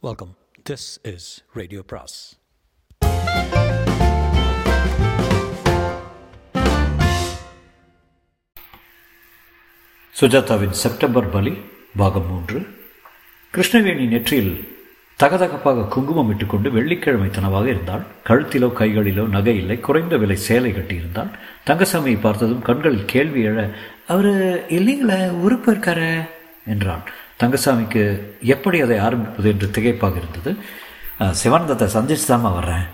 [0.00, 0.36] Welcome
[0.70, 2.38] this is radio பிராஸ்
[10.20, 11.58] சுஜாதாவின் September பலி
[11.96, 12.66] பாகம் மூன்று.
[13.54, 14.68] கிருஷ்ணவேணி நெற்றியில்
[15.18, 22.20] தகதகப்பாக குங்குமம் இட்டுக்கொண்டு வெள்ளிக்கிழமை தனவாக இருந்தால் கழுத்திலோ கைகளிலோ நகை இல்லை குறைந்த விலை சேலை கட்டியிருந்தால் தங்கசாமியை
[22.20, 23.74] பார்த்ததும் கண்களில் கேள்வி எழ
[24.06, 24.26] அவர்
[24.68, 26.28] இல்லைங்களே ஊருக்கு இருக்காரு?
[26.66, 27.02] என்றான்.
[27.40, 30.56] தங்கசாமிக்கு எப்படி அதை ஆரம்பிப்பது என்று திகைப்பாக இருந்தது.
[31.18, 32.86] சிவானந்தத்தை சந்திச்சு தாமா வர்றேன்.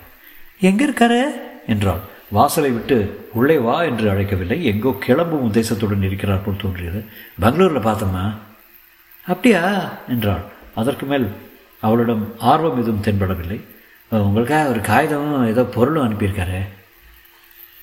[0.61, 1.23] எங்கே இருக்காரு?
[1.67, 1.99] என்றாள்.
[2.31, 4.63] வாசலை விட்டு உள்ளே வா என்று அழைக்கவில்லை.
[4.63, 7.05] எங்கோ கிளம்பும் உத்தேசத்துடன் இருக்கிறார் போல் தோன்றியது.
[7.41, 8.35] பெங்களூரில் பார்த்தம்மா.
[9.27, 9.91] அப்படியா?
[10.09, 10.43] என்றாள்.
[10.75, 11.29] அதற்கு மேல்
[11.81, 13.61] அவளிடம் ஆர்வம் எதுவும் தென்படவில்லை.
[14.09, 16.61] உங்களுக்காக ஒரு காகிதமும் ஏதோ பொருளும் அனுப்பியிருக்காரு.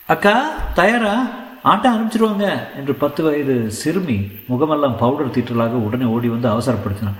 [0.08, 1.28] அக்கா தயாரா?
[1.64, 7.20] ஆட்டம் ஆரம்பிச்சிருவாங்க என்று பத்து வயது சிறுமி முகமெல்லாம் பவுடர் தீற்றலாக உடனே ஓடி வந்து அவசரப்படுத்தினான்.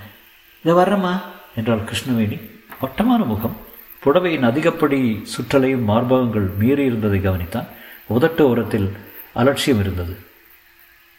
[0.64, 1.22] இதை வர்றம்மா
[1.56, 2.50] என்றாள் கிருஷ்ணவேணி.
[2.82, 3.58] வட்டமான முகம்.
[4.06, 7.68] புடவையின் அதிகப்படி சுற்றலையும் மார்பகங்கள் மீறி இருந்ததை கவனித்தான்.
[8.10, 8.98] உதட்டு ஓரத்தில்
[9.34, 10.18] அலட்சியம் இருந்தது.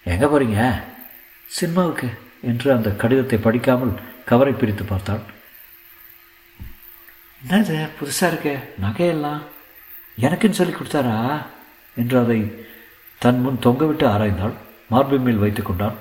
[0.05, 0.83] எங்கே போறீங்க?
[1.47, 3.93] சினிமாவுக்கு என்று அந்த கடிதத்தை படிக்காமல்
[4.25, 5.21] கவரை பிரித்து பார்த்தாள்.
[7.49, 7.89] என்னது?
[8.01, 8.59] புதுசாக இருக்கே.
[8.83, 9.43] நகையெல்லாம்?
[10.21, 11.47] எனக்குன்னு சொல்லி கொடுத்தாரா?
[11.97, 12.67] என்று அதை
[13.23, 14.53] தன் முன் தொங்கவிட்டு ஆராய்ந்தாள்.
[14.89, 15.95] மார்பு மேல் வைத்துக் கொண்டான்.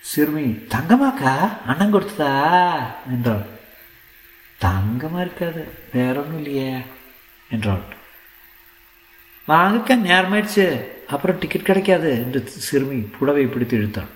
[0.00, 2.94] சிறுமி தங்கமாக்கா அண்ணன் கொடுத்ததா?
[3.08, 3.46] என்றாள்.
[4.60, 6.78] தங்கமா இருக்காது வேற ஒன்றும் இல்லையே
[7.50, 7.82] என்றாள்.
[9.48, 10.88] வாங்கக்கா நேரமாயிடுச்சு.
[11.06, 14.10] அப்புறம் டிக்கெட் கிடைக்காது என்று சிறுமி புடவை பிடித்து இழுத்தாள்.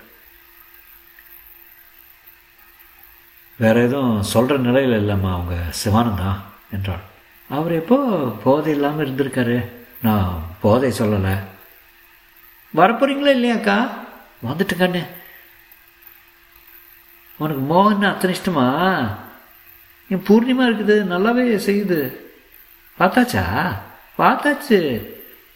[3.59, 6.37] வேற எதுவும் சொல்கிற நிலையில் இல்லைம்மா அவங்க சிவானந்தா
[6.73, 7.09] என்றாள்.
[7.51, 7.97] அவர் எப்போ
[8.45, 9.69] போதை இல்லாமல் இருந்திருக்காரு?
[10.03, 11.39] நான் போதை சொல்லலை.
[12.77, 13.89] வரப்போறீங்களா இல்லையாக்கா
[14.45, 15.07] வந்துட்டு கண்ணு
[17.39, 18.67] உனக்கு மோகன் அத்தனை இஷ்டமா?
[20.09, 22.17] என் பூர்ணிமா இருக்குது நல்லாவே செய்யுது.
[22.99, 23.79] பார்த்தாச்சா?
[24.19, 25.09] பார்த்தாச்சு.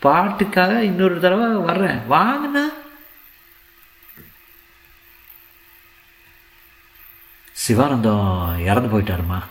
[0.03, 1.99] பாட்டுக்காக இன்னொரு தடவை வர்றேன்.
[2.11, 2.65] வாங்கண்ணா.
[7.67, 9.43] சிவானந்தம் இறந்து போயிட்டாருமா?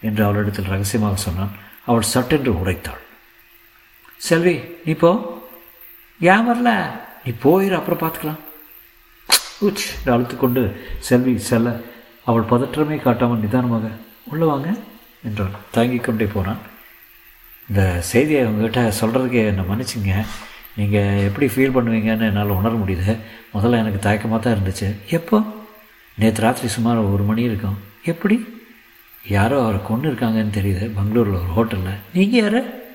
[0.00, 1.66] என்று அவளிடத்தில் ரகசியமாக சொன்னான்.
[1.90, 3.02] அவள் சட்டென்று உரைத்தாள்
[4.28, 4.54] செல்வி
[4.84, 5.10] நீ போ.
[6.32, 6.70] ஏன் வரல?
[7.24, 8.40] நீ போயிரு அப்புறம் பார்த்துக்கலாம்.
[9.66, 10.62] உச் அழுத்து அழுத்துக்கொண்டு
[11.08, 11.68] செல்வி செல்ல
[12.28, 13.86] அவள் பதற்றமே காட்டாமல் நிதானமாக
[14.30, 14.68] உள்ள வாங்க
[15.26, 15.54] என்றான்.
[15.70, 16.60] தாங்கிக் கொண்டே போனான்.
[17.68, 20.12] இந்த செய்தியை உங்ககிட்ட சொல்கிறதுக்கே என்னை மன்னிச்சிங்க.
[20.76, 23.14] நீங்கள் எப்படி ஃபீல் பண்ணுவீங்கன்னு என்னால் உணர முடியுது
[23.54, 24.88] முதல்ல எனக்கு தயக்கமாக தான் இருந்துச்சு.
[25.18, 25.38] எப்போ?
[26.18, 27.78] நேற்று ராத்திரி சுமார் ஒரு மணி இருக்கும்.
[28.04, 28.36] எப்படி?
[29.26, 31.98] யாரோ அவரை கொண்டு இருக்காங்கன்னு தெரியுது பெங்களூரில் ஒரு ஹோட்டலில்.
[32.14, 32.86] நீங்கள் யார்?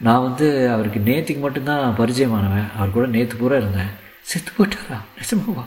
[0.00, 2.76] நான் வந்து அவருக்கு நேற்றுக்கு மட்டும்தான் பரிச்சயமானவன்.
[2.76, 3.86] அவர் கூட நேற்று பூரா இருந்தேன்.
[4.20, 4.98] செத்து போயிட்டாரா?
[5.18, 5.64] நிஜமாவா?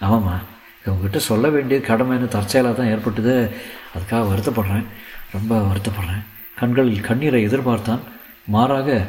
[0.00, 0.38] ஆமாம்மா.
[0.84, 3.50] உங்ககிட்ட சொல்ல வேண்டிய கடமைன்னு தற்செயலாக தான் ஏற்பட்டது.
[3.98, 4.84] அதுக்காக வருத்தப்படுறேன்.
[5.32, 6.24] ரொம்ப வருத்தப்படுறேன்.
[6.58, 7.98] கண்களில் கண்ணீரை எதிர்பார்த்தான்.
[8.44, 9.06] மாறாக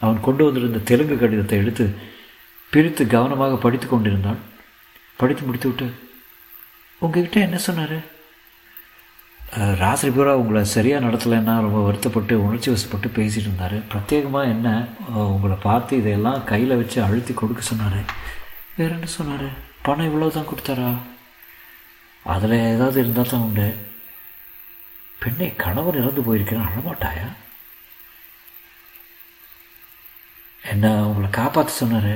[0.00, 1.94] அவன் கொண்டு வந்திருந்த தெலுங்கு கடிதத்தை எடுத்து
[2.70, 4.38] பிரித்து கவனமாக படித்து கொண்டிருந்தான்.
[5.16, 5.92] படித்து முடித்து விட்டு
[6.98, 8.12] உங்ககிட்ட என்ன சொன்னார்?
[9.80, 13.76] ராத்திரி பூரா உங்களை சரியாக நடத்தலைன்னா ரொம்ப வருத்தப்பட்டு உணர்ச்சி வசப்பட்டு பேசிகிட்டு இருந்தார்.
[13.90, 14.68] பிரத்யேகமாக என்ன
[15.34, 18.00] உங்களை பார்த்து இதையெல்லாம் கையில் வச்சு அழுத்தி கொடுக்க சொன்னார்.
[18.78, 19.46] வேற என்ன சொன்னார்?
[19.86, 20.88] பணம் இவ்வளோ தான் கொடுத்தாரா?
[22.34, 23.68] அதில் ஏதாவது இருந்தால் தான் உண்டு.
[25.22, 27.28] பெண்ணை கணவன் இறந்து போயிருக்கிறேன் அழமாட்டாயா?
[30.72, 32.14] என்ன உங்களை காப்பாற்ற சொன்னார்?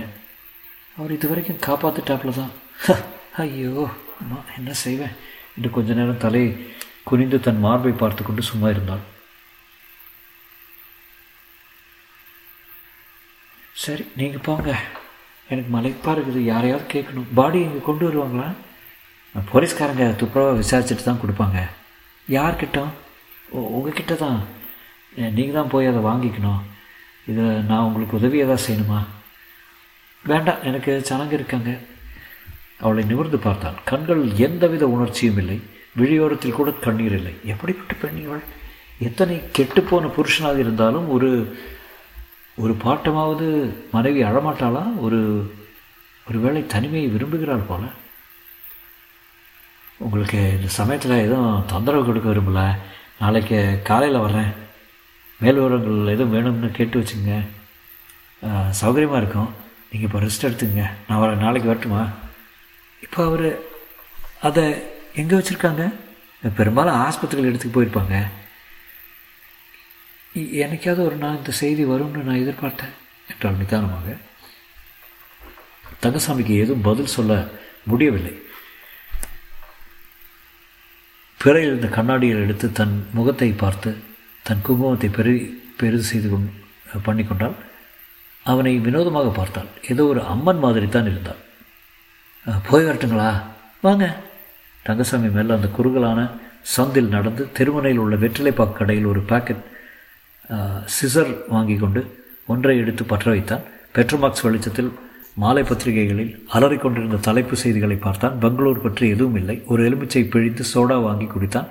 [0.97, 2.53] அவர் இது வரைக்கும் காப்பாற்றிட்டாப்புல தான்
[3.45, 3.73] ஐயோ
[4.31, 5.15] நான் என்ன செய்வேன்?
[5.57, 6.45] இன்னும் கொஞ்ச நேரம் தலை
[7.09, 9.05] குனிந்து தன் மார்பை பார்த்து கொண்டு சும்மா இருந்தாள்.
[13.83, 14.71] சரி நீங்கள் போங்க.
[15.51, 16.41] எனக்கு மலைப்பாக இருக்குது.
[16.53, 17.29] யாரையாவது கேட்கணும்.
[17.39, 18.49] பாடி இங்கே கொண்டு வருவாங்களா?
[19.51, 21.59] போலீஸ்காரங்க துப்புரவாக விசாரிச்சுட்டு தான் கொடுப்பாங்க.
[22.37, 22.79] யார்கிட்ட
[23.77, 24.39] உங்ககிட்ட தான்
[25.37, 26.61] நீங்கள் தான் போய் அதை வாங்கிக்கணும்.
[27.31, 29.01] இதை நான் உங்களுக்கு உதவி ஏதாவது செய்யணுமா?
[30.31, 31.71] வேண்டாம் எனக்கு சனங்க இருக்காங்க.
[32.85, 35.59] அவளை நிமிர்ந்து பார்த்தான் கண்கள் எந்தவித உணர்ச்சியும் இல்லை.
[35.97, 37.35] விழியோரத்தில் கூட கண்ணீர் இல்லை.
[37.53, 38.45] எப்படிப்பட்ட பெண் இவள்
[39.09, 41.31] எத்தனை கெட்டுப்போன புருஷனாக இருந்தாலும் ஒரு
[42.63, 43.47] ஒரு பாட்டமாவது
[43.95, 44.85] மனைவி அழமாட்டாளா?
[45.07, 45.19] ஒரு
[46.29, 47.83] ஒருவேளை தனிமையை விரும்புகிறாள் போல.
[50.05, 52.63] உங்களுக்கு இந்த சமயத்தில் எதுவும் தொந்தரவு கொடுக்க விரும்பல?
[53.23, 53.59] நாளைக்கு
[53.89, 54.51] காலையில் வர்றேன்.
[55.41, 57.33] மேல் விவரங்கள் எதுவும் வேணும்னு கேட்டு வச்சுங்க
[58.81, 59.51] சௌகரியமாக இருக்கும்.
[59.91, 62.03] நீங்கள் இப்போ ரெஸ்ட் எடுத்துங்க நான் வர நாளைக்கு வரட்டுமா?
[63.05, 63.49] இப்போ அவர்
[64.49, 64.67] அதை
[65.21, 65.85] எங்கே வச்சுருக்காங்க?
[66.59, 68.17] பெரும்பாலும் ஆஸ்பத்திரியில் எடுத்துக்கு போயிருப்பாங்க.
[70.33, 72.93] எனக்காவது என்னைக்காவது ஒரு நாள் இந்த செய்தி வரும்னு நான் எதிர்பார்த்தேன்.
[73.31, 74.17] என்றால் நிதானமாக
[76.03, 77.33] தங்கசாமிக்கு ஏதும் பதில் சொல்ல
[77.91, 78.35] முடியவில்லை.
[81.41, 83.91] பிறையில் இருந்த கண்ணாடியில் எடுத்து தன் முகத்தை பார்த்து
[84.47, 85.33] தன் குங்குமத்தை பெரு
[85.81, 86.53] பெரிது செய்து கொண்டு
[87.07, 87.57] பண்ணிக்கொண்டால்
[88.47, 89.69] அவனை வினோதமாக பார்த்தாள்.
[89.93, 91.43] ஏதோ ஒரு அம்மன் மாதிரி தான் இருந்தாள்
[92.69, 93.31] போய் வரட்டுங்களா?
[93.87, 94.07] வாங்க.
[94.89, 96.21] தங்கசாமி மேலே அந்த குறுகலான
[96.77, 99.65] சந்தில் நடந்து திருமணையில் உள்ள வெற்றிலைப்பாக்கு கடையில் ஒரு பாக்கெட்
[100.97, 102.01] சிசர் வாங்கி கொண்டு
[102.53, 103.65] ஒன்றை எடுத்து பற்ற வைத்தான்.
[103.97, 104.91] பெட்ரோமாக்ஸ் வெளிச்சத்தில்
[105.43, 108.39] மாலை பத்திரிகைகளில் அலறிக்கொண்டிருந்த தலைப்பு செய்திகளை பார்த்தான்.
[108.45, 109.57] பெங்களூர் பற்றி எதுவும் இல்லை.
[109.73, 111.69] ஒரு எலுமிச்சை பிழிந்து சோடா வாங்கி குடித்தான்.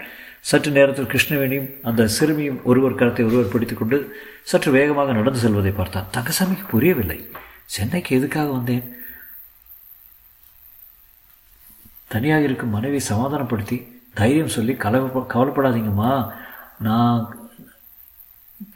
[0.50, 3.98] சற்று நேரத்தில் கிருஷ்ணவேணியும் அந்த சிறுமியும் ஒருவர் கரத்தை ஒருவர் பிடித்துக்கொண்டு
[4.52, 6.08] சற்று வேகமாக நடந்து செல்வதை பார்த்தான்.
[6.18, 7.20] தங்கசாமிக்கு புரியவில்லை.
[7.76, 8.86] சென்னைக்கு எதுக்காக வந்தேன்?
[12.08, 13.78] தனியாக இருக்கும் மனைவி சமாதானப்படுத்தி
[14.14, 15.00] தைரியம் சொல்லி கலை
[15.34, 16.12] கவலைப்படாதீங்கம்மா.
[16.80, 17.22] நான்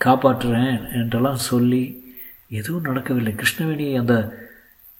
[0.05, 1.83] காப்பாற்றுறேன் என்றெல்லாம் சொல்லி
[2.59, 3.33] எதுவும் நடக்கவில்லை.
[3.33, 4.15] கிருஷ்ணவேணி அந்த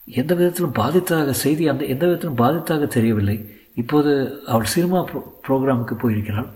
[0.07, 3.37] எந்த விதத்திலும் பாதித்தாக செய்தி அந்த எந்த விதத்திலும் பாதித்தாக தெரியவில்லை.
[3.81, 4.11] இப்போது
[4.47, 6.49] அவள் சினிமா ப்ரோ ப்ரோக்ராமுக்கு போயிருக்கிறாள்.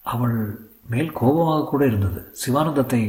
[0.00, 0.36] அவள்
[0.92, 2.20] மேல் கோபமாக கூட இருந்தது.
[2.42, 3.02] சிவானந்தத்தை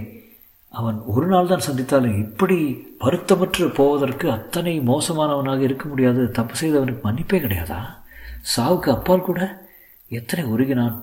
[0.78, 2.58] அவன் ஒரு நாள் தான் சந்தித்தாலும் இப்படி
[3.00, 6.31] வருத்தமற்று போவதற்கு அத்தனை மோசமானவனாக இருக்க முடியாது.
[6.31, 7.80] தப்பு செய்தவனுக்கு மன்னிப்பே கிடையாதா?
[8.56, 9.42] சாவுக்கு அப்பால் கூட
[10.08, 10.96] எத்தனை உருகினான்?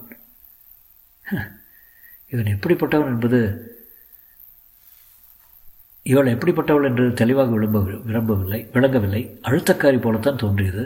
[2.33, 3.41] இவன் எப்படிப்பட்டவன் என்பது
[6.03, 9.23] இவள் எப்படிப்பட்டவள் என்று தெளிவாக விளம்ப விரும்பவில்லை விளங்கவில்லை.
[9.43, 10.85] அழுத்தக்காரி போலத்தான் தோன்றியது.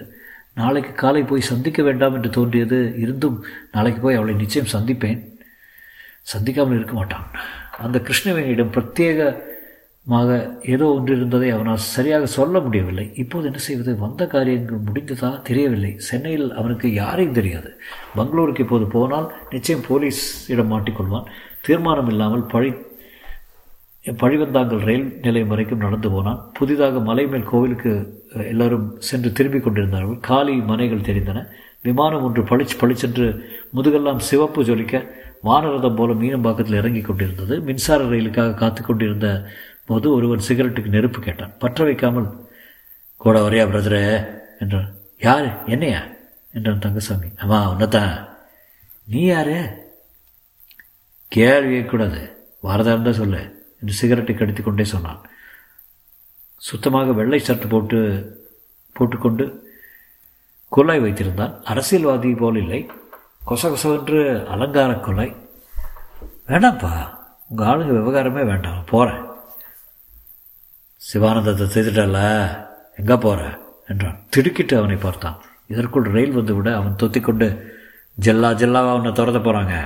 [0.54, 2.78] நாளைக்கு காலை போய் சந்திக்க வேண்டாம் என்று தோன்றியது.
[2.96, 5.20] இருந்தும் நாளைக்கு போய் அவளை நிச்சயம் சந்திப்பேன்.
[6.32, 7.26] சந்திக்காமல் இருக்க மாட்டான்.
[7.78, 13.10] அந்த கிருஷ்ணவேணியிடம் பிரத்யேகமாக ஏதோ ஒன்று இருந்ததை அவனால் சரியாக சொல்ல முடியவில்லை.
[13.14, 13.98] இப்போது என்ன செய்வது?
[13.98, 15.94] வந்த காரியங்கள் முடிந்ததா தெரியவில்லை.
[15.98, 17.70] சென்னையில் அவனுக்கு யாரையும் தெரியாது.
[18.16, 21.24] பெங்களூருக்கு இப்போது போனால் நிச்சயம் போலீஸிடம் மாட்டிக்கொள்வான்.
[21.60, 22.72] தீர்மானம் இல்லாமல் பழி
[24.04, 26.50] பழிவந்தாங்கல் ரயில் நிலையம் வரைக்கும் நடந்து போனான்.
[26.52, 30.20] புதிதாக மலை மேல் கோவிலுக்கு எல்லாரும் சென்று திரும்பி கொண்டிருந்தார்கள்.
[30.20, 31.46] காலி மனைகள் தெரிந்தன.
[31.84, 33.26] விமானம் ஒன்று பளிச்சு பளிச்சென்று
[33.74, 35.10] முதுகெல்லாம் சிவப்பு ஜொலிக்க
[35.44, 37.60] வானரதம் போல மீனம்பாக்கத்தில் இறங்கி கொண்டிருந்தது.
[37.60, 39.50] மின்சார ரயிலுக்காக காத்து கொண்டிருந்த
[39.86, 41.52] போது ஒருவன் சிகரெட்டுக்கு நெருப்பு கேட்டான்.
[41.58, 42.28] பற்ற வைக்காமல்
[43.16, 44.26] கூட வரையா பிரதரே
[44.58, 44.94] என்றான்.
[45.18, 45.64] யார்?
[45.64, 46.02] என்னையா?
[46.54, 47.26] என்றான் தங்கசாமி.
[47.36, 48.28] அம்மா உன்னதான்
[49.04, 49.58] நீ யாரு?
[51.28, 53.42] கேள்வி கூடாது வரதா இருந்தால் சொல்லு
[53.80, 55.20] என்று சிகரெட்டை கடித்து கொண்டே சொன்னான்.
[56.56, 58.00] சுத்தமாக வெள்ளை சர்ட் போட்டு
[58.92, 59.62] போட்டுக்கொண்டு
[60.74, 62.80] குழாய் வைத்திருந்தான் அரசியல்வாதி போல் இல்லை.
[63.48, 64.20] கொசகொசவென்று
[64.54, 65.34] அலங்கார குழாய்
[66.50, 66.92] வேண்டாம்ப்பா
[67.50, 69.22] உங்கள் ஆளுங்க விவகாரமே வேண்டாம் போகிறேன்
[71.00, 72.20] சிவானந்தத்தை செய்துட்டல
[73.00, 73.40] எங்கே போகிற
[73.90, 74.18] என்றான்.
[74.34, 75.38] திடுக்கிட்டு அவனை பார்த்தான்.
[75.72, 77.48] இதற்குள் ரயில் வந்து விட அவன் தொத்திக்கொண்டு
[78.18, 79.76] ஜெல்லா ஜெல்லாவாக அவனை துரத்த போகிறாங்க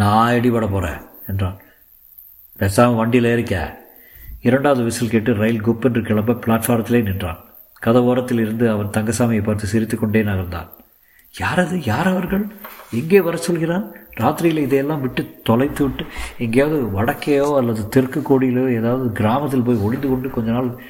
[0.00, 1.00] நான் இடிபட போகிறேன்
[1.30, 1.58] என்றான்.
[2.60, 3.56] பேசாமல் வண்டியில் ஏறிக்க.
[4.48, 7.40] இரண்டாவது விசில் கேட்டு ரயில் குப்பென்று கிளம்ப பிளாட்ஃபாரத்திலே நின்றான்.
[7.86, 10.68] கதவோரத்தில் இருந்து அவன் தங்கசாமியை பார்த்து சிரித்து கொண்டே நகர்ந்தான்.
[11.38, 12.46] யார் அது யார் அவர்கள்?
[12.92, 13.92] எங்கே வர சொல்கிறான்?
[14.16, 16.04] ராத்திரியில் இதையெல்லாம் விட்டு தொலைத்து விட்டு
[16.38, 20.82] எங்கேயாவது வடக்கேயோ அல்லது தெற்கு கோடியிலோ ஏதாவது கிராமத்தில் போய் ஒளிந்து கொண்டு கொஞ்ச நாள்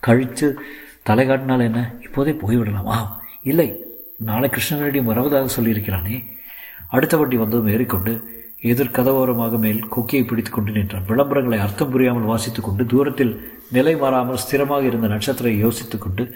[0.00, 0.58] கழித்து
[1.02, 1.94] தலை காட்டினால் என்ன?
[2.00, 2.96] இப்போதே போய்விடலாமா?
[3.42, 3.84] இல்லை.
[4.16, 6.24] நாளை கிருஷ்ணனிடம் வருவதாக சொல்லியிருக்கிறானே.
[6.88, 11.04] அடுத்த வண்டி வந்ததும் ஏறிக்கொண்டு எதிர்கதவோரமாக மேல் கொக்கியை பிடித்து கொண்டு நின்றான்.
[11.08, 16.34] விளம்பரங்களை அர்த்தம் புரியாமல் வாசித்துக் கொண்டு தூரத்தில் நிலை மாறாமல் ஸ்திரமாக இருந்த நட்சத்திரை யோசித்துக் கொண்டு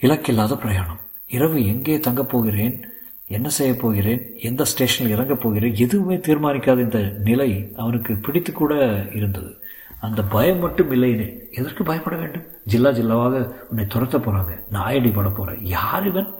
[0.00, 0.98] இலக்கில்லாத பிரயாணம்.
[1.26, 2.84] இரவு எங்கே தங்கப் போகிறேன்?
[3.26, 4.34] என்ன செய்யப் போகிறேன்?
[4.40, 5.74] எந்த ஸ்டேஷனில் இறங்கப் போகிறேன்?
[5.74, 8.74] எதுவுமே தீர்மானிக்காத இந்த நிலை அவனுக்கு பிடித்து கூட
[9.14, 9.56] இருந்தது.
[10.00, 12.42] அந்த பயம் மட்டும் இல்லைன்னு எதற்கு பயப்பட வேண்டும்?
[12.64, 16.34] ஜில்லா ஜில்லாவாக உன்னை துரத்த போகிறாங்க நாயடி பட போகிறேன் யார் இவன்?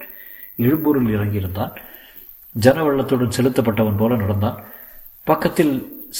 [0.56, 1.72] எழும்பூரில் இறங்கியிருந்தான்.
[2.52, 4.64] ஜன வெள்ளத்துடன் செலுத்தப்பட்டவன் போல நடந்தான்.
[5.28, 5.72] பக்கத்தில்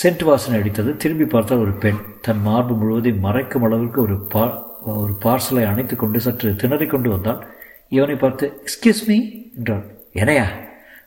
[0.02, 0.96] சென்ட் வாசனை அடித்தது.
[0.96, 1.98] திரும்பி பார்த்தால் ஒரு பெண்.
[2.20, 4.44] தன் மார்பு முழுவதையும் மறைக்கும் அளவிற்கு ஒரு பா
[4.84, 7.46] ஒரு பார்சலை அணைத்து கொண்டு சற்று திணறிக் கொண்டு வந்தாள்
[7.88, 9.16] இவனை பார்த்து எக்ஸ்கியூஸ் மீ
[9.56, 9.84] என்றாள்.
[10.12, 10.46] என்னையா?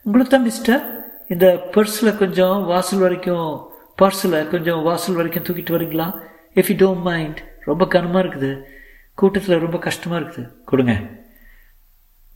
[0.04, 0.82] உங்களுக்கு தான் மிஸ்டர்
[1.28, 3.70] இந்த பர்ஸில் கொஞ்சம் வாசல் வரைக்கும்
[4.02, 6.08] பார்சலை கொஞ்சம் வாசல் வரைக்கும் தூக்கிட்டு வரீங்களா?
[6.56, 8.62] இஃப் யூ டோன்ட் மைண்ட் ரொம்ப கனமாக இருக்குது.
[9.14, 10.50] கூட்டத்தில் ரொம்ப கஷ்டமாக இருக்குது.
[10.66, 10.96] கொடுங்க.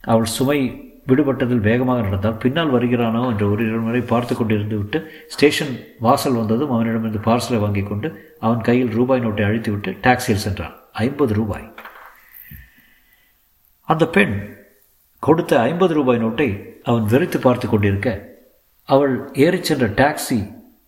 [0.00, 0.60] அவள் சுமை
[1.06, 6.70] விடுபட்டதில் வேகமாக நடந்தான் பின்னால் வருகிறானோ என்று ஒரு இரு முறை பார்த்து கொண்டிருந்து விட்டு ஸ்டேஷன் வாசல் வந்ததும்
[6.70, 10.74] அவனிடமிருந்து பார்சலை வாங்கி கொண்டு அவன் கையில் ரூபாய் நோட்டை அழித்து விட்டு டாக்ஸியில் சென்றான்.
[10.92, 11.66] ஐம்பது ரூபாய்.
[13.88, 14.34] அந்த பெண்
[15.18, 16.48] கொடுத்த ஐம்பது ரூபாய் நோட்டை
[16.82, 18.08] அவன் வெறித்து பார்த்து கொண்டிருக்க
[18.88, 20.38] அவள் ஏறி சென்ற டாக்ஸி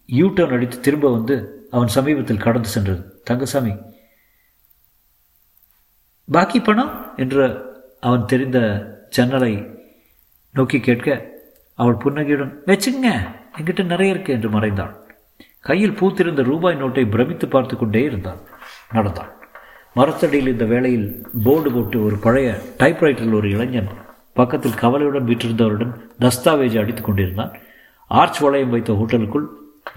[0.07, 1.37] யூ டர்ன் அடித்து திரும்ப வந்து
[1.71, 3.03] அவன் சமீபத்தில் கடந்து சென்றது.
[3.25, 3.73] தங்கசாமி
[6.29, 6.93] பாக்கி பணம்?
[7.17, 7.45] என்று
[8.01, 8.59] அவன் தெரிந்த
[9.09, 9.53] ஜன்னலை
[10.57, 11.09] நோக்கி கேட்க
[11.79, 13.09] அவள் புன்னகையுடன் வச்சுங்க
[13.57, 14.95] என்கிட்ட நிறைய இருக்கு என்று மறைந்தாள்.
[15.69, 18.41] கையில் பூத்திருந்த ரூபாய் நோட்டை பிரமித்து பார்த்து கொண்டே இருந்தான்
[18.93, 19.33] நடந்தான்
[19.99, 21.07] மரத்தடியில் இந்த வேளையில்
[21.45, 22.49] போர்டு போட்டு ஒரு பழைய
[22.79, 23.91] டைப்ரைட்டரில் ஒரு இளைஞன்
[24.39, 27.53] பக்கத்தில் கவலையுடன் வீற்றிருந்தவருடன் தஸ்தாவேஜ் அடித்துக் கொண்டிருந்தான்.
[28.11, 29.47] ஆர்ச் வளையம் வைத்த ஹோட்டலுக்குள்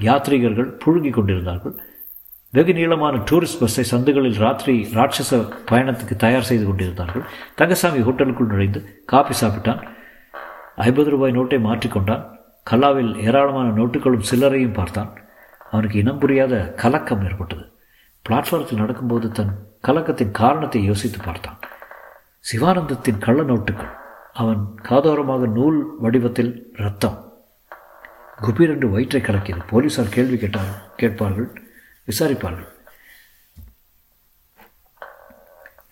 [0.02, 1.76] யாத்ரீகர்கள் புழுங்கிக் கொண்டிருந்தார்கள்.
[2.54, 5.40] வெகு நீளமான டூரிஸ்ட் பஸ்ஸை சந்துகளில் ராத்திரி ராட்சச
[5.72, 7.26] பயணத்துக்கு தயார் செய்து கொண்டிருந்தார்கள்.
[7.56, 9.82] தங்கசாமி ஹோட்டலுக்குள் நுழைந்து காபி சாப்பிட்டான்.
[10.86, 12.26] ஐம்பது ரூபாய் நோட்டை மாற்றிக்கொண்டான்.
[12.70, 15.12] கல்லாவில் ஏராளமான நோட்டுகளும் சில்லறையும் பார்த்தான்.
[15.72, 17.66] அவனுக்கு இனம் புரியாத கலக்கம் ஏற்பட்டது.
[18.26, 19.54] பிளாட்ஃபாரத்தில் நடக்கும்போது தன்
[19.88, 21.58] கலக்கத்தின் காரணத்தை யோசித்து பார்த்தான்.
[22.50, 23.92] சிவானந்தத்தின் கள்ள நோட்டுகள்
[24.42, 26.52] அவன் காதோரமாக நூல் வடிவத்தில்
[26.84, 27.18] ரத்தம்
[28.46, 29.64] குபீரென்று வயிற்றை கலக்கியது.
[29.72, 31.50] போலீசார் கேள்வி கேட்டார் கேட்பார்கள்
[32.10, 32.70] விசாரிப்பார்கள்.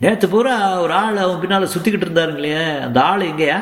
[0.04, 2.54] நேற்று பூரா ஒரு ஆள் அவன் பின்னால் சுற்றிக்கிட்டு இருந்தாருங்களே
[2.86, 3.60] அந்த ஆள் எங்கேயா?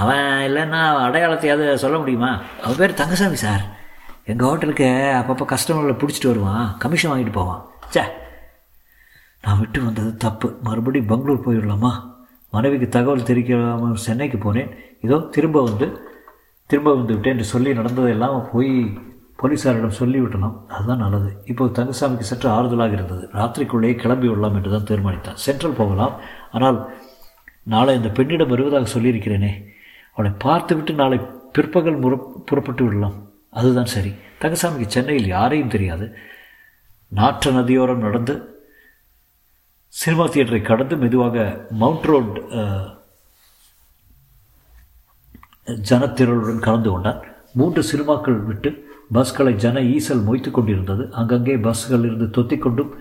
[0.00, 2.30] அவன் இல்லைன்னா அடையாளத்தையாவது சொல்ல முடியுமா?
[2.62, 3.64] அவன் பேர் தங்கசாமி சார்.
[4.32, 4.88] எங்கள் ஹோட்டலுக்கு
[5.20, 6.66] அப்பப்போ கஸ்டமர்களை பிடிச்சிட்டு வருவான்.
[6.78, 7.62] கமிஷன் வாங்கிட்டு போவான்.
[7.94, 8.02] சே
[9.44, 10.48] நான் விட்டு வந்தது தப்பு.
[10.62, 11.92] மறுபடியும் பெங்களூர் போயிடலாமா?
[12.54, 14.70] மனைவிக்கு தகவல் தெரிவிக்காமல் சென்னைக்கு போனேன்.
[15.00, 15.86] இதோ திரும்ப வந்து
[16.70, 18.72] திரும்ப வந்து விட்டேன் என்று சொல்லி நடந்ததெல்லாம் போய்
[19.40, 21.30] போலீஸாரிடம் சொல்லி விட்டலாம் அதுதான் நல்லது.
[21.44, 23.24] இப்போது தங்கசாமிக்கு சற்று ஆறுதலாக இருந்தது.
[23.38, 25.40] ராத்திரிக்குள்ளேயே கிளம்பி விடலாம் என்று தான் தீர்மானித்தான்.
[25.46, 26.14] சென்ட்ரல் போகலாம்.
[26.52, 26.78] ஆனால்
[27.62, 29.52] நாளை இந்த பெண்ணிடம் வருவதாக சொல்லியிருக்கிறேனே.
[30.16, 31.18] அவளை பார்த்துவிட்டு நாளை
[31.56, 32.14] பிற்பகல் முற
[32.48, 33.16] புறப்பட்டு விடலாம்.
[33.58, 34.12] அதுதான் சரி.
[34.42, 36.06] தங்கசாமிக்கு சென்னையில் யாரையும் தெரியாது.
[37.12, 38.34] நாற்ற நதியோரம் நடந்து
[39.94, 41.44] சினிமா தியேட்டரை கடந்து மெதுவாக
[41.82, 42.34] மவுண்ட் ரோட்
[45.90, 47.20] ஜனத்திரளுடன் கலந்து கொண்டான்.
[47.58, 48.70] மூன்று சினிமாக்கள் விட்டு
[49.16, 51.04] பஸ்களை ஜன ஈசல் மொய்த்து கொண்டிருந்தது.
[51.20, 52.92] அங்கங்கே பஸ்கள் இருந்து தொத்திக்கொண்டும்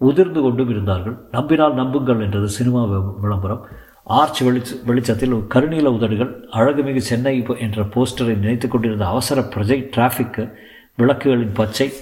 [0.00, 1.16] உதிர்ந்து கொண்டும் இருந்தார்கள்.
[1.30, 2.82] நம்பினால் நம்புங்கள் என்றது சினிமா
[3.24, 3.62] விளம்பரம்.
[4.06, 10.52] ஆர்ச் வெளிச்ச வெளிச்சத்தில் கருநீல உதடுகள் அழகுமிகு சென்னை என்ற போஸ்டரை நினைத்து கொண்டிருந்த அவசர பிரஜை டிராஃபிக்கு
[10.98, 11.92] விளக்குகளின் பச்சை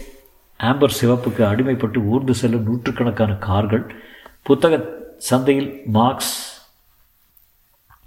[0.60, 3.94] ஆம்பர் சிவப்புக்கு அடிமைப்பட்டு ஊர்ந்து செல்லும் நூற்றுக்கணக்கான கார்கள்
[4.42, 4.80] புத்தக
[5.16, 6.34] சந்தையில் மார்க்ஸ்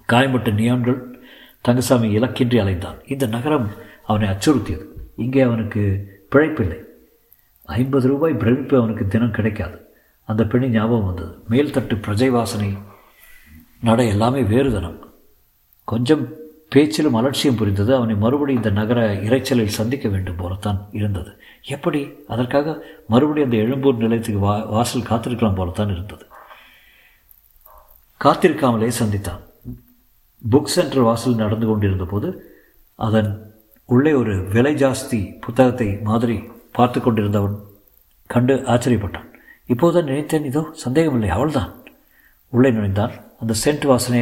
[0.06, 1.00] காயம்பட்ட நியான்கள்
[1.62, 3.12] தங்கசாமி இலக்கின்றி அலைந்தான்.
[3.12, 3.70] இந்த நகரம்
[4.06, 4.86] அவனை அச்சுறுத்தியது.
[5.16, 6.80] இங்கே அவனுக்கு பிழைப்பில்லை.
[7.66, 9.86] ஐம்பது ரூபாய் பிரமிப்பு அவனுக்கு தினம் கிடைக்காது.
[10.26, 11.44] அந்த பெண்ணி ஞாபகம் வந்தது.
[11.50, 12.78] மேல்தட்டு பிரஜை வாசனை
[13.82, 15.00] நட எல்லாமே வேறுதனம்
[15.84, 16.30] கொஞ்சம்
[16.70, 17.96] பேச்சிலும் அலட்சியம் புரிந்தது.
[17.96, 21.42] அவனை மறுபடியும் இந்த நகர இறைச்சலில் சந்திக்க வேண்டும் போலத்தான் இருந்தது.
[21.64, 22.14] எப்படி?
[22.28, 26.26] அதற்காக மறுபடியும் அந்த எழும்பூர் நிலையத்துக்கு வா வாசல் காத்திருக்கலாம் போலத்தான் இருந்தது.
[28.24, 29.42] காத்திருக்காமலே சந்தித்தான்.
[30.52, 32.56] புக் சென்டர் வாசல் நடந்து கொண்டிருந்த போது
[32.96, 33.54] அதன்
[33.86, 37.60] உள்ளே ஒரு விலை ஜாஸ்தி புத்தகத்தை மாதிரி பார்த்து கொண்டிருந்தவன்
[38.28, 39.34] கண்டு ஆச்சரியப்பட்டான்.
[39.66, 41.74] இப்போதுதான் நினைத்தேன் இதோ சந்தேகமில்லை அவள்தான்.
[42.50, 43.12] உள்ளே நுழைந்தான்.
[43.42, 44.22] அந்த சென்ட் வாசனை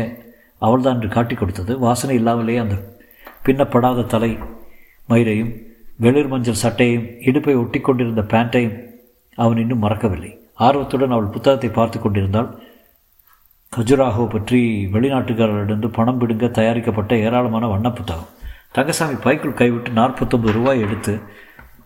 [0.62, 1.74] அவள்தான் என்று காட்டி கொடுத்தது.
[1.80, 2.76] வாசனை இல்லாமலேயே அந்த
[3.46, 4.32] பின்னப்படாத தலை
[5.10, 5.52] மயிரையும்
[5.98, 8.78] வெளிர் மஞ்சள் சட்டையும் இடுப்பை ஒட்டி கொண்டிருந்த பேண்ட்டையும்
[9.38, 10.32] அவன் இன்னும் மறக்கவில்லை.
[10.68, 12.50] ஆர்வத்துடன் அவள் புத்தகத்தை பார்த்து கொண்டிருந்தாள்.
[13.74, 14.60] கஜுராகோ பற்றி
[14.94, 18.32] வெளிநாட்டுக்காரர்களிடம் பணம் பிடுங்க தயாரிக்கப்பட்ட ஏராளமான வண்ண புத்தகம்.
[18.72, 21.14] தங்கசாமி பைக்குள் கைவிட்டு நாற்பத்தொம்பது ரூபாய் எடுத்து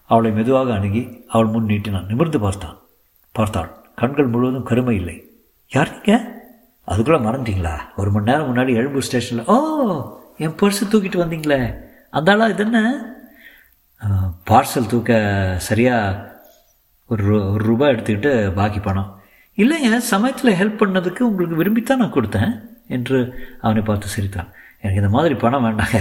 [0.10, 2.08] அவளை மெதுவாக அணுகி அவள் முன் நீட்டினான்.
[2.12, 2.78] நிமிர்ந்து பார்த்தான்.
[3.36, 3.72] பார்த்தாள்.
[3.96, 5.18] கண்கள் முழுவதும் கருமை இல்லை.
[5.72, 6.28] யார் நீங்கள்
[6.90, 7.76] அதுக்குள்ளே மறந்துட்டீங்களா?
[7.96, 9.56] ஒரு மணி நேரம் முன்னாடி எழும்பூர் ஸ்டேஷனில் ஓ
[10.38, 11.76] என் பர்ஸு தூக்கிட்டு வந்தீங்களே.
[12.10, 13.06] அந்த ஆளா இது என்ன?
[14.50, 16.42] பார்சல் தூக்க சரியாக
[17.08, 19.22] ஒரு ஒரு ரூபாய் எடுத்துக்கிட்டு பாக்கி பணம்.
[19.58, 24.52] இல்லைங்க சமயத்தில் ஹெல்ப் பண்ணதுக்கு உங்களுக்கு விரும்பித்தான் நான் கொடுத்தேன் என்று அவனை பார்த்து சிரித்தான்.
[24.82, 26.00] எனக்கு இந்த மாதிரி பணம் வேண்டாங்க.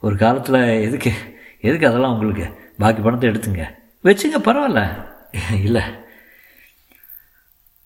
[0.00, 1.12] ஒரு காலத்தில் எதுக்கு
[1.60, 2.46] எதுக்கு அதெல்லாம் உங்களுக்கு?
[2.78, 3.64] பாக்கி பணத்தை எடுத்துங்க.
[4.04, 5.04] வச்சுங்க பரவாயில்ல.
[5.62, 5.82] இல்லை.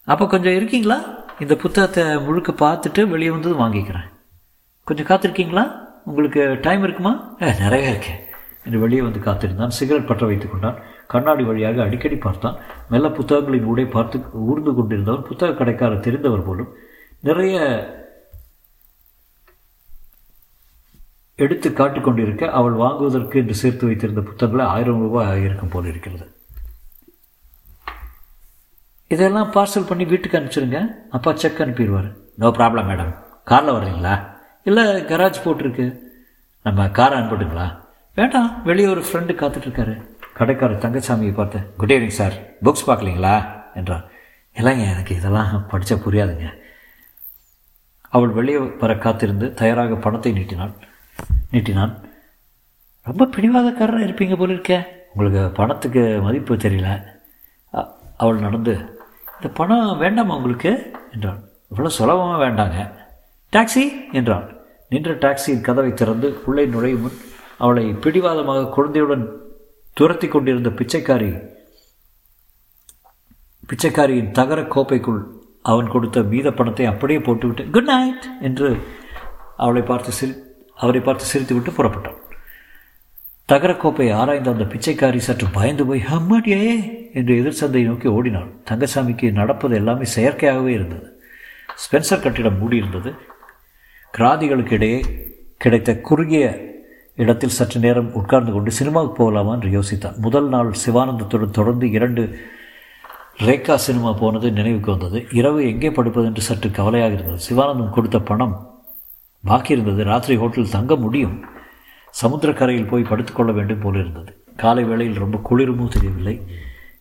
[0.05, 1.20] அப்போ கொஞ்சம் இருக்கீங்களா?
[1.43, 4.09] இந்த புத்தகத்தை முழுக்க பார்த்துட்டு வெளியே வந்தது வாங்கிக்கிறேன்.
[4.85, 5.65] கொஞ்சம் காத்திருக்கீங்களா?
[6.05, 7.35] உங்களுக்கு டைம் இருக்குமா?
[7.39, 8.21] நிறைய இருக்கேன்
[8.65, 9.75] என்று வெளியே வந்து காத்திருந்தான்.
[9.79, 10.79] சிகரெட் பற்ற வைத்துக் கொண்டான்.
[11.07, 12.57] கண்ணாடி வழியாக அடிக்கடி பார்த்தான்.
[12.89, 16.73] மெல்ல புத்தகங்களின் ஊடே பார்த்து ஊர்ந்து கொண்டிருந்தவர் புத்தக கடைக்காரர் தெரிந்தவர் போலும்
[17.21, 17.57] நிறைய
[21.35, 26.27] எடுத்து காட்டிக்கொண்டிருக்க அவள் வாங்குவதற்கு என்று சேர்த்து வைத்திருந்த புத்தகங்களை ஆயிரம் ரூபாய் ஆகியிருக்கும் போல் இருக்கிறது.
[29.15, 30.81] இதெல்லாம் பார்சல் பண்ணி வீட்டுக்கு அனுப்பிச்சிருங்க.
[31.11, 32.11] அப்பா செக் அனுப்பிடுவார்.
[32.41, 33.13] நோ ப்ராப்ளம் மேடம்
[33.45, 34.15] காரில் வர்றீங்களா?
[34.69, 35.87] இல்லை கராஜ் போட்டிருக்கு.
[36.63, 37.67] நம்ம காரை அனுப்பிட்டுங்களா?
[38.15, 38.63] வேண்டாம்.
[38.65, 39.95] வெளியே ஒரு ஃப்ரெண்டு காத்துட்ருக்காரு.
[40.39, 43.35] கடைக்காரர் தங்கச்சாமியை பார்த்தேன் குட் ஈவினிங் சார் புக்ஸ் பார்க்கலீங்களா?
[43.75, 44.05] என்றார்.
[44.55, 46.47] இல்லைங்க எனக்கு இதெல்லாம் படித்தா புரியாதுங்க.
[48.17, 50.73] அவள் வெளியே வர காத்திருந்து தயாராக பணத்தை நீட்டினாள்.
[51.53, 51.93] நீட்டினான்.
[53.11, 54.75] ரொம்ப பிடிவாதக்காரராக இருப்பீங்க போல இருக்க
[55.15, 56.89] உங்களுக்கு பணத்துக்கு மதிப்பு தெரியல.
[58.23, 58.73] அவள் நடந்து
[59.41, 60.71] இந்த பணம் வேண்டாமா உங்களுக்கு?
[61.13, 61.39] என்றான்.
[61.71, 62.79] இவ்வளோ சுலபமாக வேண்டாங்க.
[63.53, 63.85] டாக்ஸி?
[64.13, 64.47] என்றான்.
[64.89, 67.19] நின்ற டாக்ஸியின் கதவை திறந்து உள்ளே நுழையும் முன்
[67.59, 69.25] அவளை பிடிவாதமாக குழந்தையுடன்
[69.97, 71.31] துரத்தி கொண்டிருந்த பிச்சைக்காரி
[73.69, 75.21] பிச்சைக்காரியின் தகர கோப்பைக்குள்
[75.63, 78.71] அவன் கொடுத்த மீத பணத்தை அப்படியே போட்டுவிட்டு குட் நைட் என்று
[79.57, 80.35] அவளை பார்த்து சிரி
[80.75, 82.20] அவரை பார்த்து சிரித்துவிட்டு புறப்பட்டான்.
[83.51, 86.65] தகரக்கோப்பை ஆராய்ந்த அந்த பிச்சைக்காரி சற்று பயந்து போய் அம்மாடியே!
[87.15, 88.51] என்று எதிர் சந்தையை நோக்கி ஓடினாள்.
[88.71, 91.07] தங்கசாமிக்கு நடப்பது எல்லாமே செயற்கையாகவே இருந்தது.
[91.77, 93.11] ஸ்பென்சர் கட்டிடம் மூடியிருந்தது.
[94.15, 95.01] கிராதிகளுக்கு இடையே
[95.57, 96.45] கிடைத்த குறுகிய
[97.17, 100.19] இடத்தில் சற்று நேரம் உட்கார்ந்து கொண்டு சினிமாவுக்கு போகலாமா என்று யோசித்தான்.
[100.19, 102.23] முதல் நாள் சிவானந்தத்துடன் தொடர்ந்து இரண்டு
[103.41, 105.27] ரேகா சினிமா போனது நினைவுக்கு வந்தது.
[105.31, 107.41] இரவு எங்கே படுப்பது என்று சற்று கவலையாக இருந்தது.
[107.49, 108.55] சிவானந்தம் கொடுத்த பணம்
[109.45, 111.37] பாக்கி இருந்தது ராத்திரி ஹோட்டலில் தங்க முடியும்.
[112.23, 114.33] சமுத்திரக்கரையில் போய் படுத்துக்கொள்ள வேண்டும் போல இருந்தது.
[114.57, 116.37] காலை வேளையில் ரொம்ப குளிருமும் தெரியவில்லை.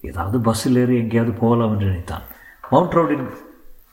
[0.02, 2.26] ஏதாவது பஸ்ஸில் ஏறி எங்கேயாவது போகலாம் என்று நினைத்தான்.
[2.70, 3.26] மவுண்ட் ரோடின்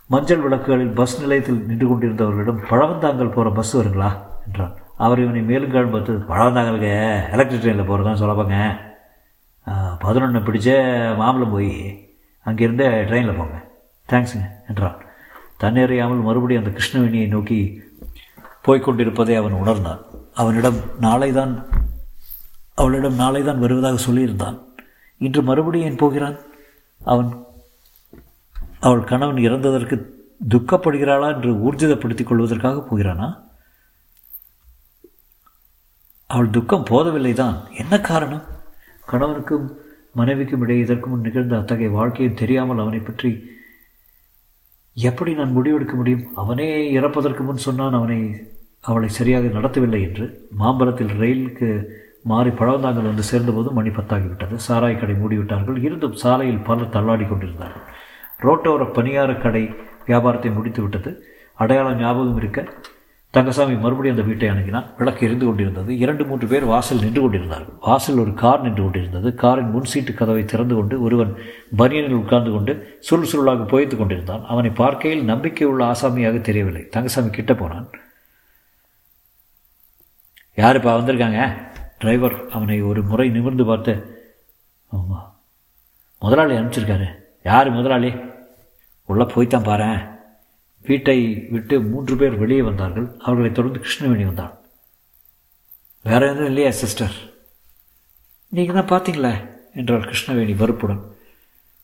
[0.07, 4.11] மஞ்சள் விளக்குகளில் பஸ் நிலையத்தில் நின்று கொண்டிருந்தவர்களிடம் பழவந்தாங்கல் போகிற பஸ் வருங்களா?
[4.47, 4.75] என்றான்.
[4.97, 6.93] அவர் இவனை மேலும் காலம் பார்த்து பழவந்தாங்கலுக்கு
[7.35, 8.59] எலக்ட்ரிக் ட்ரெயினில் போகிறதான் சொல்லப்பாங்க
[10.05, 10.71] பதினொன்று பிடிச்ச
[11.21, 11.73] மாம்பழம் போய்
[12.47, 13.57] அங்கேருந்து ட்ரெயினில் போங்க.
[14.09, 14.99] தேங்க்ஸுங்க என்றான்.
[15.63, 17.59] தண்ணேறியாமல் மறுபடியும் அந்த கிருஷ்ணவேணியை நோக்கி
[18.67, 20.01] போய்கொண்டிருப்பதை அவன் உணர்ந்தான்.
[20.37, 21.53] அவனிடம் நாளைதான்
[22.75, 24.57] அவளிடம் நாளைதான் வருவதாக சொல்லியிருந்தான்.
[25.19, 26.37] இன்று மறுபடியும் ஏன் போகிறான்?
[27.05, 27.31] அவன்
[28.81, 29.97] அவள் கணவன் இறந்ததற்கு
[30.49, 33.29] துக்கப்படுகிறாளா என்று ஊர்ஜிதப்படுத்திக் கொள்வதற்காக போகிறானா?
[36.27, 38.45] அவள் துக்கம் போதவில்லை தான் என்ன காரணம்?
[39.07, 39.67] கணவனுக்கும்
[40.13, 43.31] மனைவிக்கும் இடையே இதற்கு முன் நிகழ்ந்த அத்தகைய வாழ்க்கையும் தெரியாமல் அவனை பற்றி
[44.97, 46.25] எப்படி நான் முடிவெடுக்க முடியும்?
[46.35, 48.21] அவனே இறப்பதற்கு முன் சொன்னான் அவனை
[48.89, 50.25] அவளை சரியாக நடத்தவில்லை என்று
[50.61, 51.69] மாம்பலத்தில் ரயிலுக்கு
[52.31, 54.55] மாறி பழவந்தாங்கல் வந்து சேர்ந்தபோது மணி பத்தாகிவிட்டது.
[54.67, 55.79] சாராய் கடை மூடிவிட்டார்கள்.
[55.87, 57.87] இருந்தும் சாலையில் பலர் தள்ளாடி கொண்டிருந்தார்கள்.
[58.45, 59.65] ரோட்டோர பணியார கடை
[60.11, 61.11] வியாபாரத்தை முடித்து விட்டது
[61.63, 62.61] அடையாளம் ஞாபகம் இருக்க
[63.35, 64.87] தங்கசாமி மறுபடியும் அந்த வீட்டை அணுகினான்.
[64.99, 65.91] விளக்கு எரிந்து கொண்டிருந்தது.
[66.03, 67.77] இரண்டு மூன்று பேர் வாசல் நின்று கொண்டிருந்தார்கள்.
[67.87, 69.29] வாசல் ஒரு கார் நின்று கொண்டிருந்தது.
[69.43, 71.33] காரின் முன் சீட்டு கதவை திறந்து கொண்டு ஒருவன்
[71.81, 72.75] பனியனில் உட்கார்ந்து கொண்டு
[73.09, 74.45] சுருள் சுருளாக போய்த்து கொண்டிருந்தான்.
[74.53, 76.85] அவனை பார்க்கையில் நம்பிக்கை உள்ள ஆசாமியாக தெரியவில்லை.
[76.97, 77.89] தங்கசாமி கிட்ட போனான்.
[80.57, 81.41] யாருப்பா வந்திருக்காங்க?
[81.99, 83.93] டிரைவர் அவனை ஒரு முறை நிமிர்ந்து பார்த்து
[84.93, 85.31] ஆமாம்
[86.19, 87.09] முதலாளி அனுப்பிச்சிருக்காரு.
[87.43, 88.11] யார் முதலாளி?
[89.05, 89.89] உள்ளே போய்த்தான் பாரு
[90.89, 91.19] வீட்டை
[91.55, 93.07] விட்டு மூன்று பேர் வெளியே வந்தார்கள்.
[93.25, 94.55] அவர்களை தொடர்ந்து கிருஷ்ணவேணி வந்தாள்
[96.05, 97.15] வேற எதுவும் இல்லையா சிஸ்டர்
[98.49, 99.33] நீங்கள் தான் பார்த்தீங்களே
[99.75, 101.01] என்றார் கிருஷ்ணவேணி வெறுப்புடன்.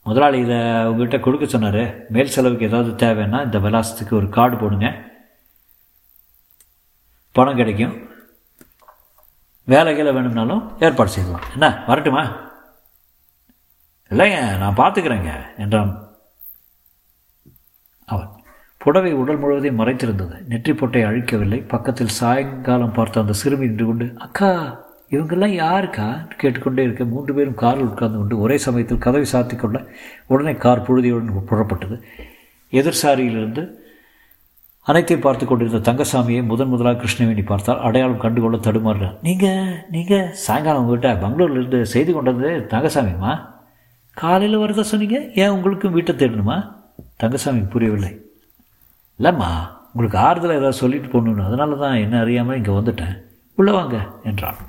[0.07, 0.59] முதலாளி இதை
[0.91, 1.83] உங்கள்கிட்ட கொடுக்க சொன்னார்.
[2.15, 4.89] மேல் செலவுக்கு ஏதாவது தேவைன்னா இந்த விலாசத்துக்கு ஒரு கார்டு போடுங்க.
[7.33, 7.95] பணம் கிடைக்கும்.
[9.65, 11.43] வேலைகளை வேணும்னாலும் ஏற்பாடு செய்யலாம்.
[11.53, 11.85] என்ன?
[11.87, 12.51] வரட்டுமா?
[14.11, 16.09] இல்லைங்க நான் பார்த்துக்கிறேங்க என்றான்.
[18.05, 18.29] அவன்
[18.79, 20.47] புடவை உடல் முழுவதையும் மறைத்திருந்தது.
[20.47, 21.69] நெற்றி பொட்டை அழிக்கவில்லை.
[21.69, 24.51] பக்கத்தில் சாயங்காலம் பார்த்த அந்த சிறுமி நின்று கொண்டு அக்கா
[25.11, 26.35] இவங்கெல்லாம் யாருக்கா?
[26.37, 29.85] கேட்டுக்கொண்டே இருக்க மூன்று பேரும் காரில் உட்கார்ந்து கொண்டு ஒரே சமயத்தில் கதவை சாத்தி கொள்ள
[30.27, 32.03] உடனே கார் புழுதியுடன் புறப்பட்டது.
[32.71, 33.75] எதிர்சாரியிலிருந்து
[34.87, 41.11] அனைத்தையும் பார்த்து கொண்டிருந்த தங்கசாமியை முதன் முதலாக கிருஷ்ணவேணி பார்த்தால் அடையாளம் கண்டுகொள்ள தடுமாறுறார் நீங்கள் நீங்கள் சாயங்காலம் உங்கள்கிட்ட
[41.23, 43.33] பெங்களூர்லேருந்து செய்து கொண்டது தங்கசாமிம்மா.
[44.15, 45.19] காலையில் வரதா சொன்னீங்க?
[45.35, 46.57] ஏன் உங்களுக்கும் வீட்டை தேடணுமா?
[47.17, 48.11] தங்கசாமி புரியவில்லை.
[49.19, 49.51] இல்லைம்மா
[49.93, 53.15] உங்களுக்கு ஆறுதல் ஏதாவது சொல்லிட்டு போகணுன்னு அதனால தான் என்ன அறியாமல் இங்கே வந்துட்டேன்.
[53.55, 54.61] உள்ளே வாங்க என்றான்.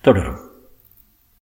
[0.00, 0.45] தொடரும்.